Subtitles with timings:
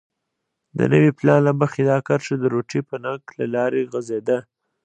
[0.77, 4.37] د نوي پلان له مخې دا کرښه د روټي فنک له لارې غځېده.